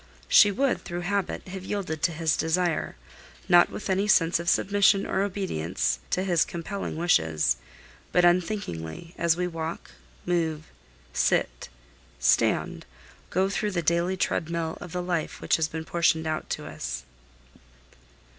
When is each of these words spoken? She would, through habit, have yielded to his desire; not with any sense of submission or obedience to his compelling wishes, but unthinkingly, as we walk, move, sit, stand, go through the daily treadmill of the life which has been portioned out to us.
She 0.27 0.49
would, 0.51 0.81
through 0.83 1.01
habit, 1.01 1.49
have 1.49 1.63
yielded 1.63 2.01
to 2.01 2.11
his 2.11 2.35
desire; 2.35 2.95
not 3.47 3.69
with 3.69 3.87
any 3.87 4.07
sense 4.07 4.39
of 4.39 4.49
submission 4.49 5.05
or 5.05 5.21
obedience 5.21 5.99
to 6.09 6.23
his 6.23 6.43
compelling 6.43 6.95
wishes, 6.97 7.57
but 8.11 8.25
unthinkingly, 8.25 9.13
as 9.15 9.37
we 9.37 9.45
walk, 9.45 9.91
move, 10.25 10.65
sit, 11.13 11.69
stand, 12.19 12.87
go 13.29 13.47
through 13.47 13.69
the 13.69 13.83
daily 13.83 14.17
treadmill 14.17 14.75
of 14.81 14.91
the 14.91 15.03
life 15.03 15.39
which 15.39 15.57
has 15.57 15.67
been 15.67 15.85
portioned 15.85 16.25
out 16.25 16.49
to 16.49 16.65
us. 16.65 17.03